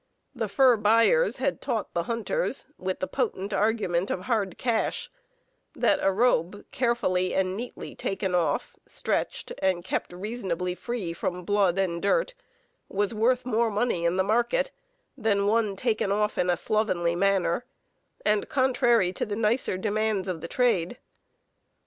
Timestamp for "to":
19.13-19.23